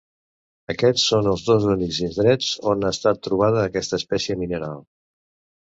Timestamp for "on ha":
2.73-2.93